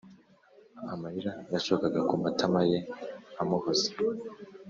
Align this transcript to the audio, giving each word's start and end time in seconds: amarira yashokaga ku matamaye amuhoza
amarira 0.93 1.31
yashokaga 1.53 1.99
ku 2.07 2.15
matamaye 2.23 2.77
amuhoza 3.41 3.89